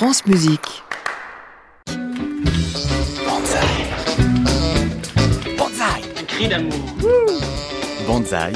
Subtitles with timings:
[0.00, 0.82] France Musique.
[3.26, 3.58] Banzai.
[5.58, 6.00] Banzai.
[6.18, 6.72] Un cri d'amour.
[8.06, 8.52] Banzai,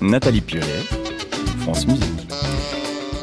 [0.00, 0.82] Nathalie Piolet,
[1.60, 2.28] France Musique.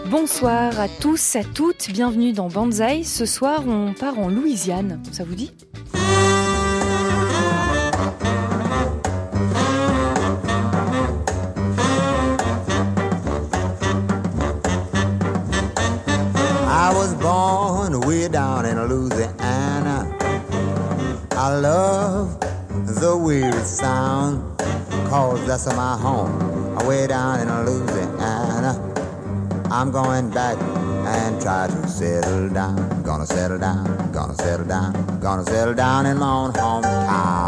[0.10, 3.04] Bonsoir à tous, à toutes, bienvenue dans Banzai.
[3.04, 5.04] Ce soir, on part en Louisiane.
[5.12, 5.52] Ça vous dit?
[25.46, 28.74] That's my home, I way down in Louisiana.
[28.74, 33.04] Uh, I'm going back and try to settle down.
[33.04, 37.45] Gonna settle down, gonna settle down, gonna settle down in my own hometown.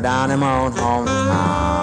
[0.00, 1.79] Down in my.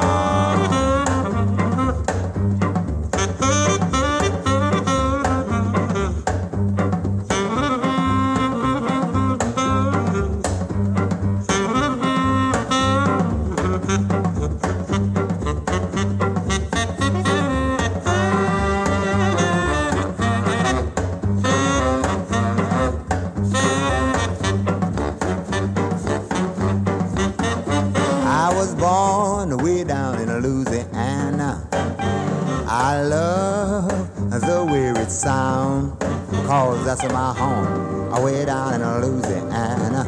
[37.07, 40.01] That's my home, way down in Louisiana.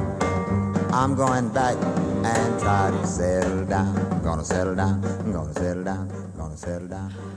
[0.91, 4.21] Uh, I'm going back and try to settle down.
[4.23, 5.01] Gonna settle down,
[5.31, 7.28] gonna settle down, gonna settle down, gonna settle down.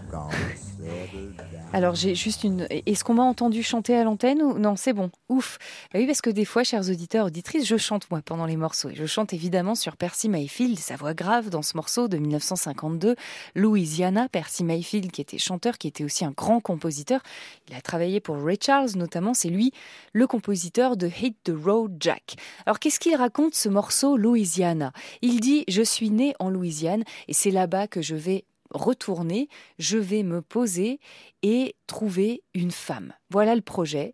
[1.75, 2.67] Alors j'ai juste une.
[2.69, 5.11] Est-ce qu'on m'a entendu chanter à l'antenne non C'est bon.
[5.31, 5.59] Ouf.
[5.93, 8.91] Bah oui, parce que des fois, chers auditeurs, auditrices, je chante moi pendant les morceaux.
[8.91, 13.17] Et je chante évidemment sur Percy Mayfield, sa voix grave dans ce morceau de 1952,
[13.55, 14.29] Louisiana.
[14.29, 17.23] Percy Mayfield, qui était chanteur, qui était aussi un grand compositeur.
[17.71, 19.33] Il a travaillé pour Ray Charles notamment.
[19.33, 19.73] C'est lui
[20.13, 22.37] le compositeur de Hit the Road Jack.
[22.67, 24.93] Alors qu'est-ce qu'il raconte ce morceau Louisiana?
[25.23, 29.99] Il dit Je suis né en Louisiane et c'est là-bas que je vais retourner, je
[29.99, 31.01] vais me poser
[31.43, 33.13] et trouver une femme.
[33.31, 34.13] Voilà le projet.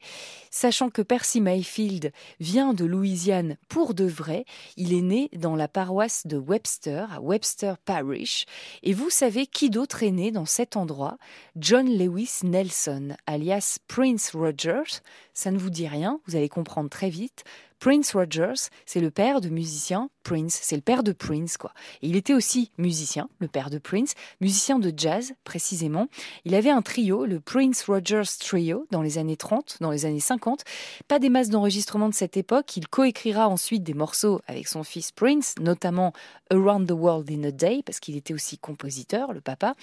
[0.51, 4.45] Sachant que Percy Mayfield vient de Louisiane pour de vrai,
[4.77, 8.47] il est né dans la paroisse de Webster, à Webster Parish.
[8.83, 11.19] Et vous savez qui d'autre est né dans cet endroit?
[11.57, 15.03] John Lewis Nelson, alias Prince Rogers.
[15.35, 17.45] Ça ne vous dit rien, vous allez comprendre très vite.
[17.81, 21.73] Prince Rogers, c'est le père de musicien Prince, c'est le père de Prince quoi.
[22.03, 26.09] Et il était aussi musicien, le père de Prince, musicien de jazz précisément.
[26.45, 30.21] Il avait un trio, le Prince Rogers Trio, dans les années 30, dans les années
[30.21, 30.65] 50.
[31.07, 32.77] Pas des masses d'enregistrements de cette époque.
[32.77, 36.13] Il coécrira ensuite des morceaux avec son fils Prince, notamment
[36.51, 39.75] Around the World in a Day, parce qu'il était aussi compositeur, le papa.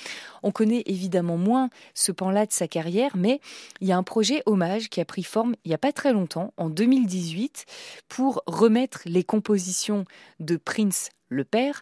[0.43, 3.39] On connaît évidemment moins ce pan-là de sa carrière, mais
[3.81, 6.13] il y a un projet hommage qui a pris forme il n'y a pas très
[6.13, 7.65] longtemps, en 2018,
[8.09, 10.05] pour remettre les compositions
[10.39, 11.81] de Prince le père,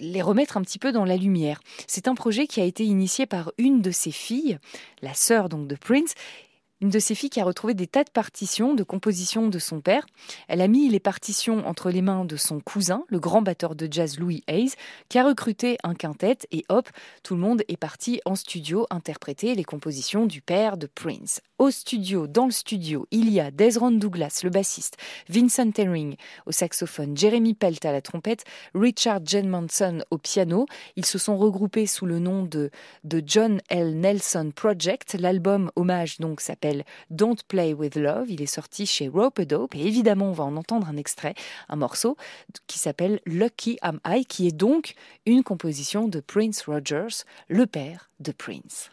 [0.00, 1.60] les remettre un petit peu dans la lumière.
[1.86, 4.58] C'est un projet qui a été initié par une de ses filles,
[5.00, 6.14] la sœur donc de Prince,
[6.80, 9.80] une de ses filles qui a retrouvé des tas de partitions de compositions de son
[9.80, 10.06] père.
[10.48, 13.86] Elle a mis les partitions entre les mains de son cousin, le grand batteur de
[13.90, 14.72] jazz Louis Hayes,
[15.08, 16.88] qui a recruté un quintet et hop,
[17.22, 21.40] tout le monde est parti en studio interpréter les compositions du père de Prince.
[21.58, 24.96] Au studio, dans le studio, il y a Desron Douglas, le bassiste,
[25.28, 26.16] Vincent Herring
[26.46, 30.66] au saxophone, Jeremy Pelt à la trompette, Richard Manson au piano.
[30.96, 32.70] Ils se sont regroupés sous le nom de,
[33.04, 34.00] de John L.
[34.00, 35.16] Nelson Project.
[35.20, 36.69] L'album hommage donc s'appelle
[37.10, 38.30] Don't Play with Love.
[38.30, 41.34] Il est sorti chez Rope Dope et évidemment on va en entendre un extrait,
[41.68, 42.16] un morceau
[42.66, 44.94] qui s'appelle Lucky Am I, qui est donc
[45.26, 48.90] une composition de Prince Rogers, le père de Prince.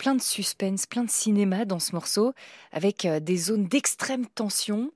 [0.00, 2.32] Plein de suspense, plein de cinéma dans ce morceau,
[2.72, 4.90] avec euh, des zones d'extrême tension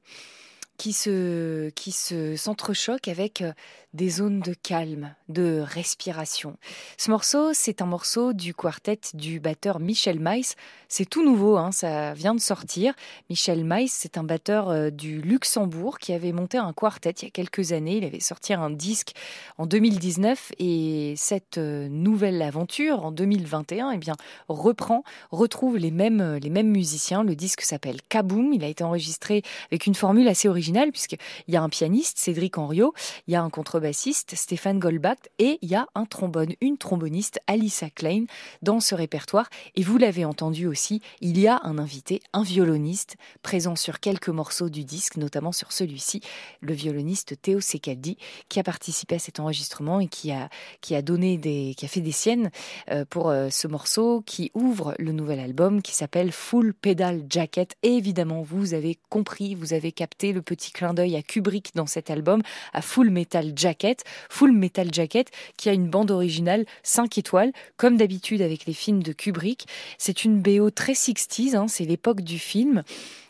[0.77, 3.53] qui se qui se s'entrechoquent avec euh,
[3.93, 6.57] des zones de calme, de respiration.
[6.99, 10.57] Ce morceau, c'est un morceau du quartet du batteur Michel Maïs.
[10.89, 12.93] C'est tout nouveau, hein, ça vient de sortir.
[13.31, 17.29] Michel Maïs, c'est un batteur euh, du Luxembourg qui avait monté un quartet il y
[17.29, 17.99] a quelques années.
[17.99, 19.13] Il avait sorti un disque
[19.59, 24.17] en 2019 et cette euh, nouvelle aventure en 2021, eh bien,
[24.49, 27.23] reprend, retrouve les mêmes, les mêmes musiciens.
[27.23, 28.53] Le disque s'appelle Kaboom.
[28.53, 32.59] Il a été enregistré avec une formule assez originale puisqu'il y a un pianiste, Cédric
[32.59, 32.95] Henriot,
[33.27, 33.85] il y a un contrebassiste
[34.31, 38.25] bassiste Stéphane Goldbach et il y a un trombone, une tromboniste Alissa Klein
[38.63, 39.49] dans ce répertoire.
[39.75, 44.31] Et vous l'avez entendu aussi, il y a un invité, un violoniste présent sur quelques
[44.31, 46.23] morceaux du disque, notamment sur celui-ci,
[46.61, 48.17] le violoniste Théo Secaldi,
[48.49, 50.49] qui a participé à cet enregistrement et qui a,
[50.81, 52.51] qui a donné des, qui a fait des siennes
[52.91, 57.77] euh, pour euh, ce morceau qui ouvre le nouvel album qui s'appelle Full Pedal Jacket.
[57.83, 61.87] Et évidemment, vous avez compris, vous avez capté le petit clin d'œil à Kubrick dans
[61.87, 67.19] cet album, à Full Metal Jacket Full Metal Jacket, qui a une bande originale 5
[67.19, 69.67] étoiles, comme d'habitude avec les films de Kubrick.
[69.99, 72.83] C'est une BO très 60s, hein, c'est l'époque du film.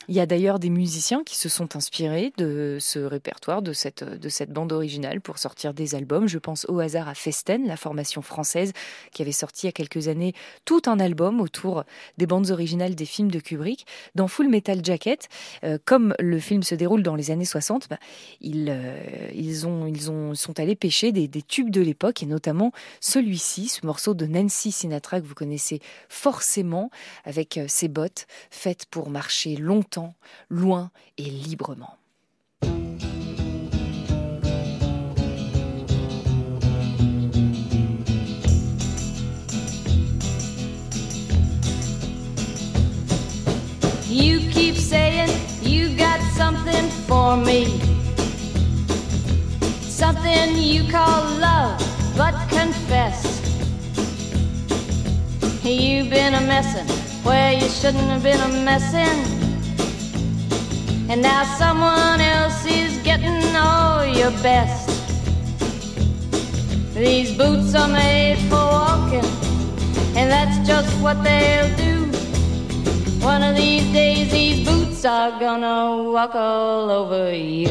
[0.07, 4.03] Il y a d'ailleurs des musiciens qui se sont inspirés de ce répertoire, de cette,
[4.03, 6.27] de cette bande originale pour sortir des albums.
[6.27, 8.71] Je pense au hasard à Festen, la formation française
[9.11, 10.33] qui avait sorti il y a quelques années
[10.65, 11.83] tout un album autour
[12.17, 13.85] des bandes originales des films de Kubrick.
[14.13, 15.27] Dans Full Metal Jacket,
[15.63, 17.97] euh, comme le film se déroule dans les années 60, bah,
[18.41, 23.69] ils, euh, ils, ont, sont allés pêcher des, des tubes de l'époque et notamment celui-ci,
[23.69, 26.89] ce morceau de Nancy Sinatra que vous connaissez forcément
[27.23, 29.94] avec euh, ses bottes faites pour marcher longtemps
[30.49, 31.97] loin et librement.
[44.07, 45.29] You keep saying
[45.61, 47.79] you got something for me.
[49.81, 51.79] Something you call love,
[52.15, 53.41] but confess.
[55.63, 56.87] You've been a messin'
[57.23, 59.44] where you shouldn't have been a messin'.
[61.07, 64.89] And now someone else is getting all your best.
[66.95, 69.25] These boots are made for walking,
[70.17, 72.05] and that's just what they'll do.
[73.23, 77.69] One of these days, these boots are gonna walk all over you.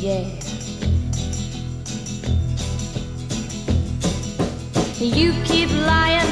[0.00, 0.28] Yeah.
[4.98, 6.31] You keep lying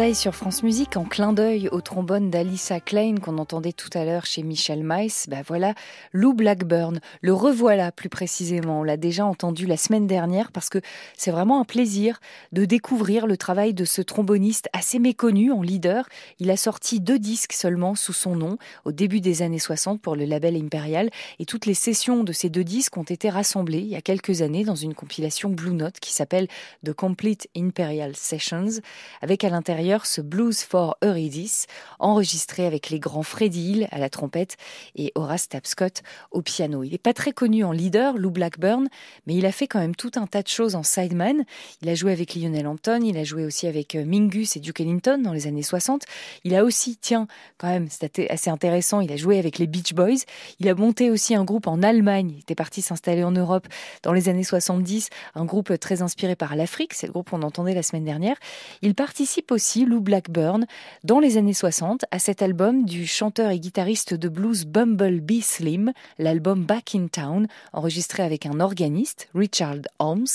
[0.00, 4.24] Sur France Musique, en clin d'œil au trombone d'Alissa Klein qu'on entendait tout à l'heure
[4.24, 5.74] chez Michel Meiss, bah voilà,
[6.14, 7.00] Lou Blackburn.
[7.20, 8.80] Le revoilà plus précisément.
[8.80, 10.78] On l'a déjà entendu la semaine dernière parce que
[11.18, 12.18] c'est vraiment un plaisir
[12.52, 16.08] de découvrir le travail de ce tromboniste assez méconnu en leader.
[16.38, 20.16] Il a sorti deux disques seulement sous son nom au début des années 60 pour
[20.16, 23.88] le label Imperial et toutes les sessions de ces deux disques ont été rassemblées il
[23.88, 26.48] y a quelques années dans une compilation Blue Note qui s'appelle
[26.86, 28.80] The Complete Imperial Sessions
[29.20, 31.66] avec à l'intérieur ce Blues for Eurydice,
[31.98, 34.56] enregistré avec les grands Freddie Hill à la trompette
[34.94, 36.84] et Horace Tapscott au piano.
[36.84, 38.88] Il n'est pas très connu en leader, Lou Blackburn,
[39.26, 41.44] mais il a fait quand même tout un tas de choses en sideman.
[41.82, 44.80] Il a joué avec Lionel Hampton, il a joué aussi avec euh, Mingus et Duke
[44.80, 46.04] Ellington dans les années 60.
[46.44, 47.26] Il a aussi, tiens,
[47.58, 50.24] quand même, c'était assez intéressant, il a joué avec les Beach Boys.
[50.60, 52.32] Il a monté aussi un groupe en Allemagne.
[52.36, 53.66] Il était parti s'installer en Europe
[54.02, 56.94] dans les années 70, un groupe très inspiré par l'Afrique.
[56.94, 58.36] C'est le groupe qu'on entendait la semaine dernière.
[58.82, 60.66] Il participe aussi, Lou Blackburn,
[61.04, 65.92] dans les années 60, à cet album du chanteur et guitariste de blues Bumblebee Slim,
[66.18, 70.26] l'album Back in Town, enregistré avec un organiste, Richard Holmes.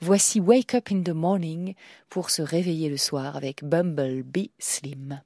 [0.00, 1.74] Voici Wake Up in the Morning
[2.08, 5.20] pour se réveiller le soir avec Bumblebee Slim.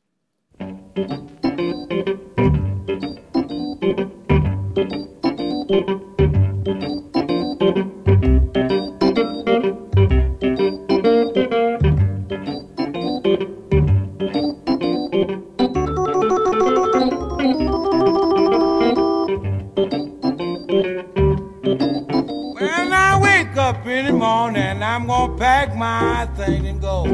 [24.22, 27.04] I'm gonna pack my thing and go.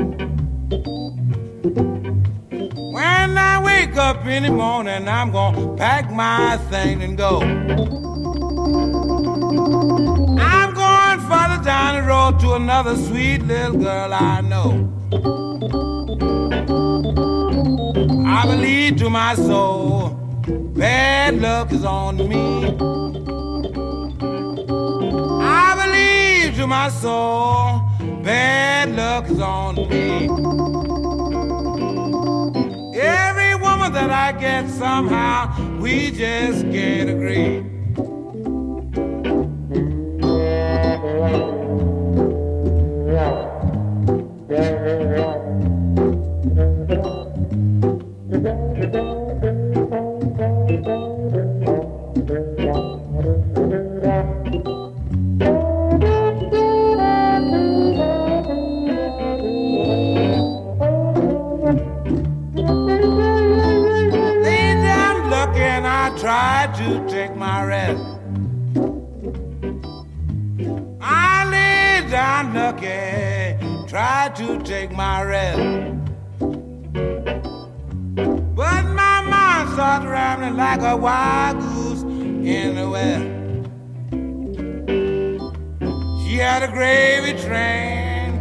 [2.92, 7.42] When I wake up in the morning, I'm gonna pack my thing and go.
[10.40, 14.90] I'm going further down the road to another sweet little girl I know.
[18.26, 20.08] I believe to my soul,
[20.74, 23.05] bad luck is on me.
[26.66, 27.82] My soul,
[28.24, 30.24] bad luck is on me.
[32.98, 37.64] Every woman that I get somehow, we just can't agree.
[74.66, 75.58] Take my rest.
[78.56, 83.24] But my mind starts rambling like a wild goose in the west.
[86.24, 88.40] She had a gravy train,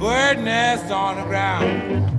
[0.00, 2.10] bird nest on the ground.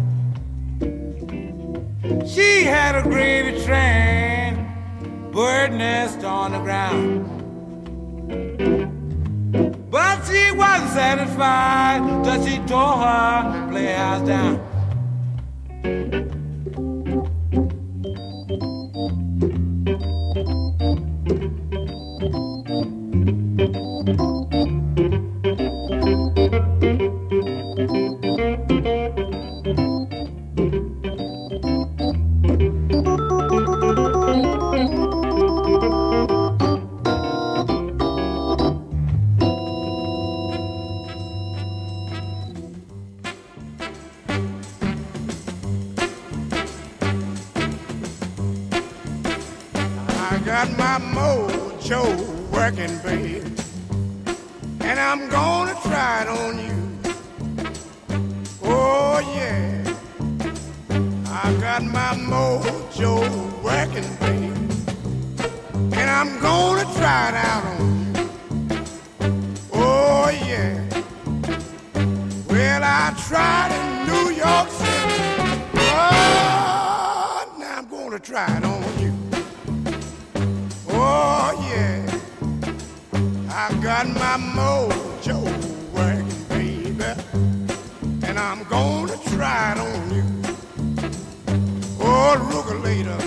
[2.25, 4.55] She had a gravy train,
[5.33, 7.22] bird nest on the ground.
[10.33, 14.72] She wasn't satisfied till she tore her playhouse down.
[78.53, 78.99] shine on
[80.89, 81.51] oh,
[83.49, 85.37] I got my mojo
[85.93, 87.03] working, baby.
[88.27, 90.25] And I'm gonna try it on you.
[91.99, 93.21] Oh, Rugulator.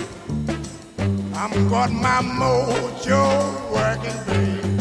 [1.35, 3.21] I'm got my mojo
[3.71, 4.76] working, baby.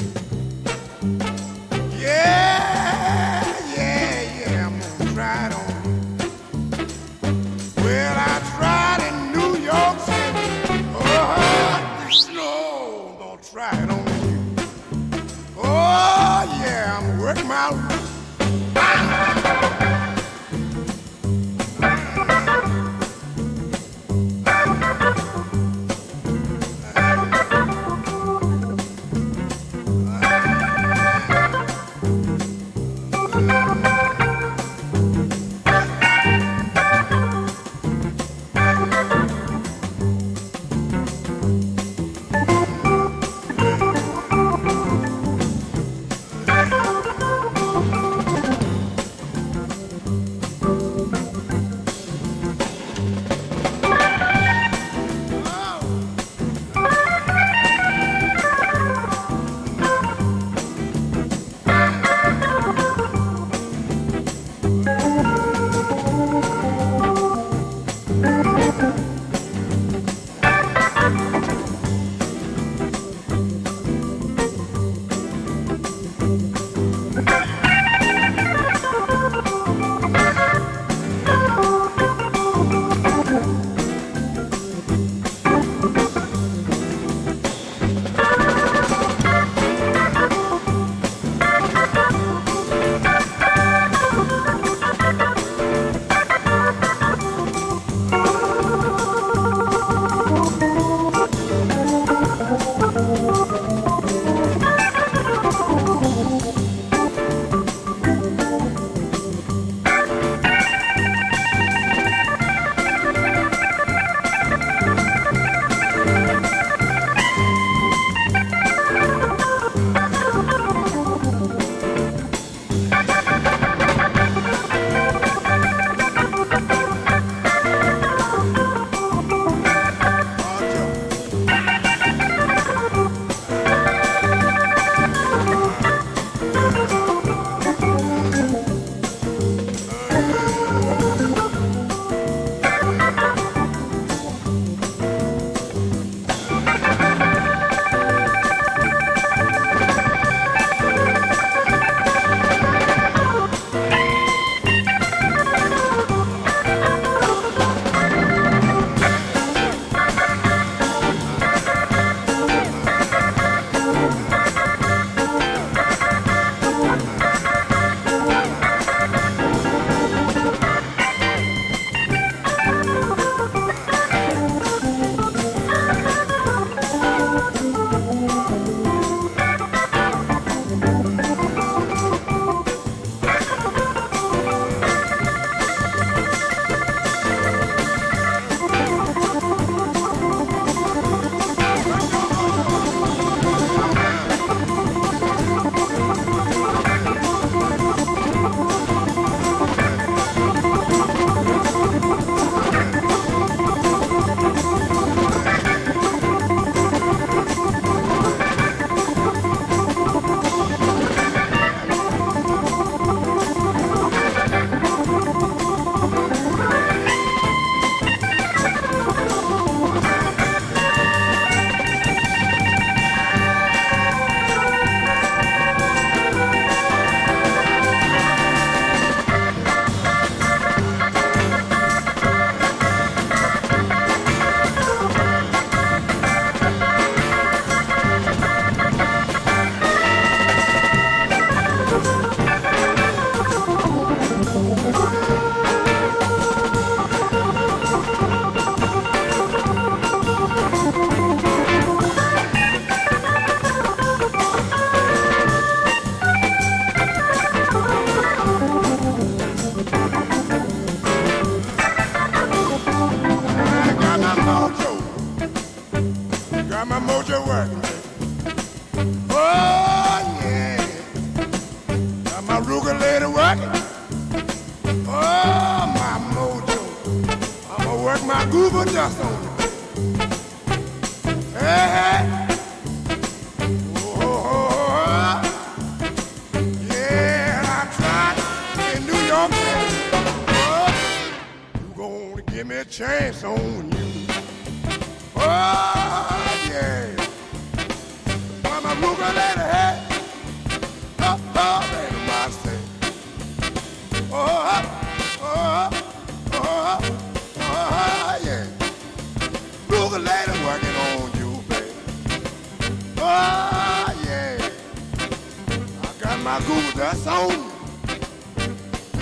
[316.47, 317.73] my goals are sown.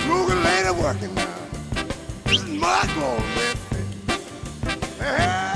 [0.05, 1.35] Google later working now.
[2.59, 3.55] My goal, man.
[4.99, 5.54] Hey.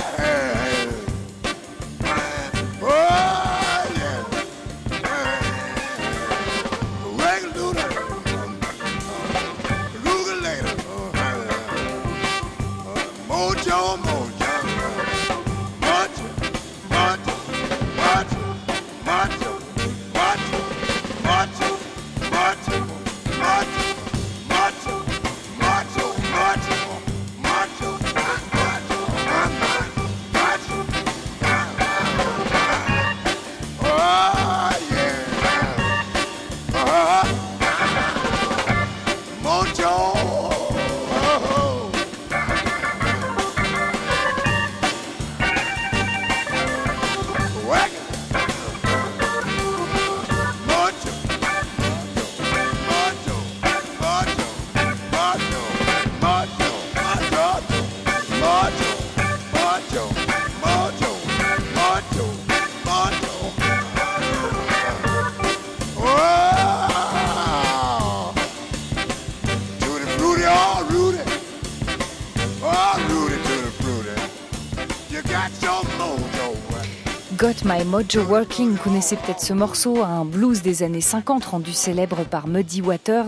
[77.70, 82.48] My Mojo Working, connaissez peut-être ce morceau, un blues des années 50 rendu célèbre par
[82.48, 83.28] Muddy Waters,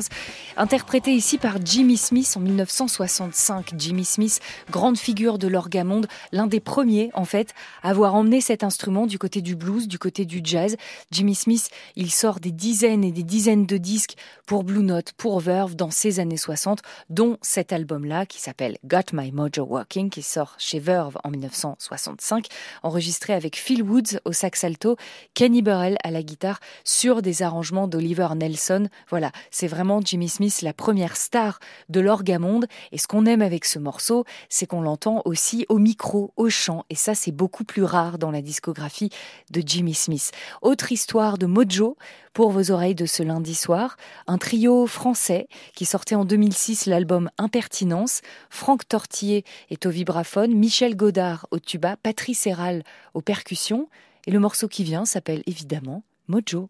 [0.57, 3.73] interprété ici par Jimmy Smith en 1965.
[3.77, 4.39] Jimmy Smith,
[4.69, 9.17] grande figure de l'orgamonde, l'un des premiers en fait à avoir emmené cet instrument du
[9.17, 10.75] côté du blues, du côté du jazz.
[11.11, 15.39] Jimmy Smith, il sort des dizaines et des dizaines de disques pour Blue Note, pour
[15.39, 16.79] Verve dans ces années 60,
[17.09, 22.47] dont cet album-là qui s'appelle Got My Mojo Working, qui sort chez Verve en 1965,
[22.83, 24.95] enregistré avec Phil Woods au sax alto,
[25.33, 28.87] Kenny Burrell à la guitare sur des arrangements d'Oliver Nelson.
[29.09, 33.65] Voilà, c'est vraiment Jimmy Smith la première star de l'orgamonde et ce qu'on aime avec
[33.65, 37.83] ce morceau, c'est qu'on l'entend aussi au micro, au chant et ça c'est beaucoup plus
[37.83, 39.09] rare dans la discographie
[39.51, 40.31] de Jimmy Smith.
[40.61, 41.95] Autre histoire de Mojo
[42.33, 47.29] pour vos oreilles de ce lundi soir, un trio français qui sortait en 2006 l'album
[47.37, 52.83] Impertinence, Franck Tortier est au vibraphone, Michel Godard au tuba, Patrice Héral
[53.13, 53.87] aux percussions
[54.25, 56.69] et le morceau qui vient s'appelle évidemment Mojo.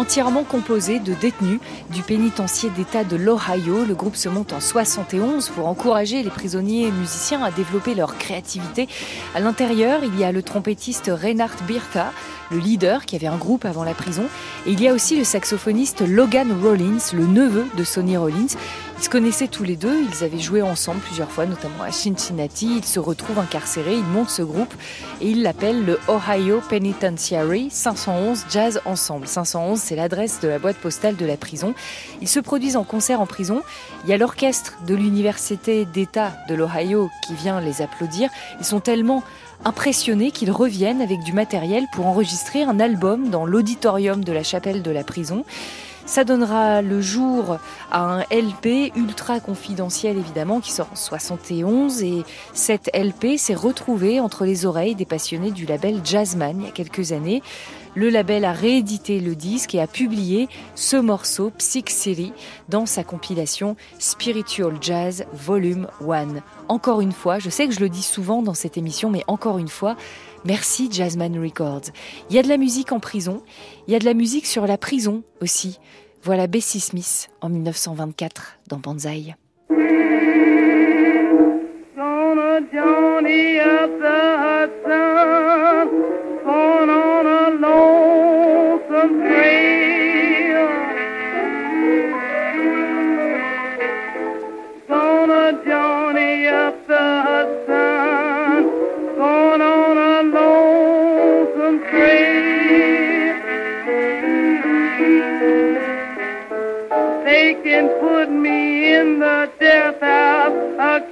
[0.00, 3.84] entièrement composé de détenus du pénitencier d'État de l'Ohio.
[3.84, 8.16] Le groupe se monte en 71 pour encourager les prisonniers et musiciens à développer leur
[8.16, 8.88] créativité.
[9.34, 12.12] À l'intérieur, il y a le trompettiste Reinhard Birka,
[12.50, 14.24] le leader qui avait un groupe avant la prison.
[14.66, 18.56] Et il y a aussi le saxophoniste Logan Rollins, le neveu de Sonny Rollins.
[19.00, 22.76] Ils se connaissaient tous les deux, ils avaient joué ensemble plusieurs fois, notamment à Cincinnati.
[22.76, 24.74] Ils se retrouvent incarcérés, ils montent ce groupe
[25.22, 29.26] et ils l'appellent le Ohio Penitentiary 511 Jazz Ensemble.
[29.26, 31.72] 511, c'est l'adresse de la boîte postale de la prison.
[32.20, 33.62] Ils se produisent en concert en prison.
[34.04, 38.28] Il y a l'orchestre de l'Université d'État de l'Ohio qui vient les applaudir.
[38.58, 39.24] Ils sont tellement
[39.64, 44.82] impressionnés qu'ils reviennent avec du matériel pour enregistrer un album dans l'auditorium de la chapelle
[44.82, 45.44] de la prison.
[46.06, 47.58] Ça donnera le jour
[47.92, 54.18] à un LP ultra confidentiel évidemment qui sort en 71 et cette LP s'est retrouvée
[54.18, 57.42] entre les oreilles des passionnés du label Jazzman il y a quelques années.
[57.96, 62.32] Le label a réédité le disque et a publié ce morceau Psych City
[62.68, 66.40] dans sa compilation Spiritual Jazz Volume 1.
[66.68, 69.58] Encore une fois, je sais que je le dis souvent dans cette émission, mais encore
[69.58, 69.96] une fois,
[70.44, 71.90] merci Jazzman Records.
[72.30, 73.42] Il y a de la musique en prison,
[73.88, 75.80] il y a de la musique sur la prison aussi.
[76.22, 79.34] Voilà Bessie Smith en 1924 dans Banzai.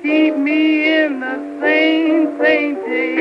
[0.02, 3.18] Keep me in the same, same jail.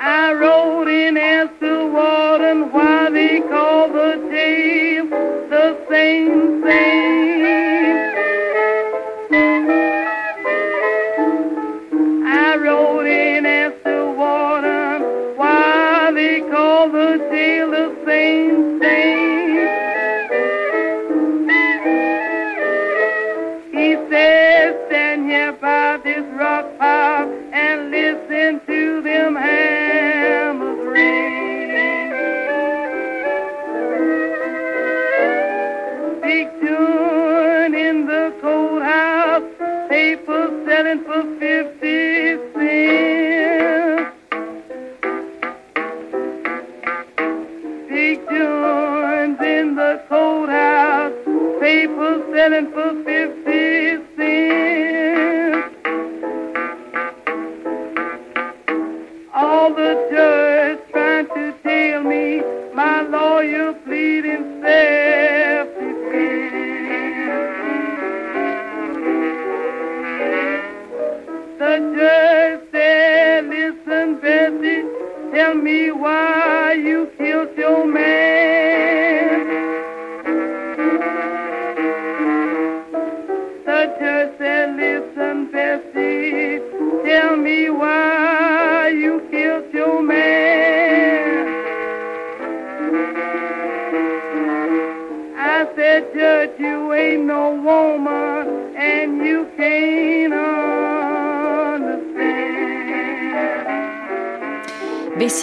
[0.00, 5.08] I wrote in as to warden why they call the jail
[5.50, 6.99] the same, same.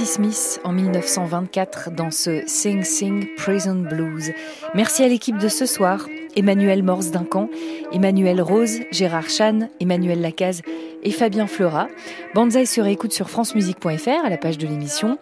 [0.05, 4.31] Smith en 1924 dans ce Sing Sing Prison Blues.
[4.75, 6.07] Merci à l'équipe de ce soir.
[6.35, 7.49] Emmanuel Morse Duncan,
[7.91, 10.61] Emmanuel Rose, Gérard Chan, Emmanuel Lacaze
[11.03, 11.87] et Fabien Fleurat.
[12.35, 15.17] Banzai se réécoute sur francemusique.fr à la page de l'émission.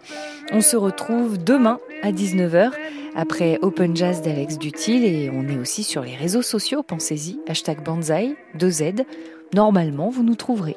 [0.52, 2.72] On se retrouve demain à 19h
[3.14, 7.82] après Open Jazz d'Alex Dutil et on est aussi sur les réseaux sociaux, pensez-y, hashtag
[7.82, 9.04] Banzai, 2Z.
[9.54, 10.76] Normalement, vous nous trouverez.